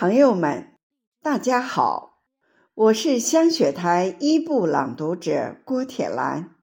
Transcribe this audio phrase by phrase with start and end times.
[0.00, 0.78] 朋友们，
[1.20, 2.22] 大家好，
[2.72, 6.56] 我是香雪台一部朗读者郭铁兰，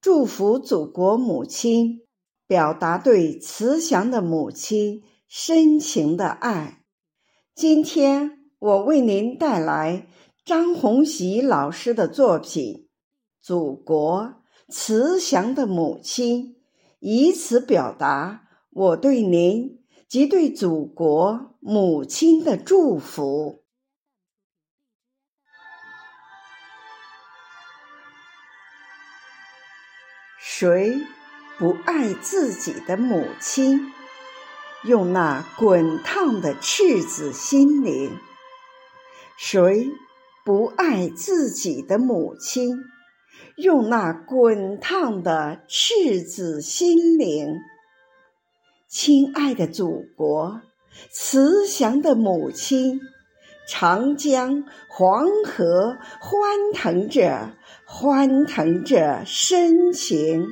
[0.00, 2.00] 祝福祖国母亲，
[2.48, 6.82] 表达对慈祥的母亲深情的爱。
[7.54, 10.08] 今天我为您带来
[10.44, 12.74] 张红喜老师的作品
[13.40, 16.44] 《祖国慈祥的母亲》，
[16.98, 19.83] 以此表达我对您。
[20.14, 23.64] 及对祖国母亲的祝福。
[30.38, 31.00] 谁
[31.58, 33.92] 不爱自己的母亲？
[34.84, 38.16] 用那滚烫的赤子心灵。
[39.36, 39.90] 谁
[40.44, 42.76] 不爱自己的母亲？
[43.56, 47.48] 用那滚烫的赤子心灵。
[48.94, 50.60] 亲爱的祖国，
[51.10, 53.00] 慈祥的母亲，
[53.66, 60.46] 长江、黄河欢腾着，欢腾着深情，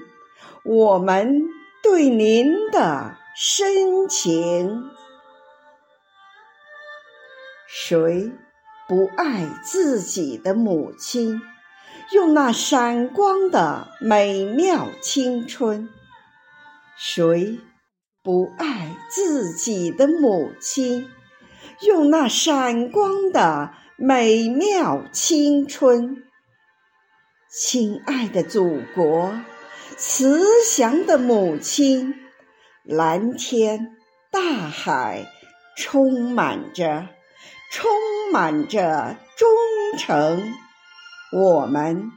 [0.65, 1.41] 我们
[1.85, 4.91] 对您的深情。
[7.69, 8.33] 谁
[8.89, 11.41] 不爱自己的母亲？
[12.11, 15.89] 用那闪光的美妙青春，
[16.99, 17.61] 谁？
[18.25, 21.11] 不爱自己的母亲，
[21.85, 26.23] 用那闪光的美妙青春。
[27.51, 29.35] 亲爱的祖国，
[29.97, 32.15] 慈祥的母亲，
[32.85, 33.97] 蓝天
[34.31, 35.27] 大海
[35.77, 37.09] 充满着，
[37.73, 37.91] 充
[38.31, 39.49] 满着忠
[39.99, 40.55] 诚。
[41.33, 42.13] 我们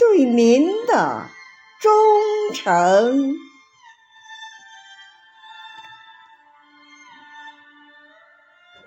[0.00, 1.28] 对您的
[1.80, 1.92] 忠
[2.52, 3.36] 诚。